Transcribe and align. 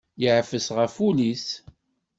Yeɛfes 0.21 0.67
ɣef 0.77 0.95
wul-is. 1.01 1.47